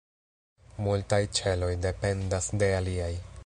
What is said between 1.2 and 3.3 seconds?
ĉeloj dependas de aliaj.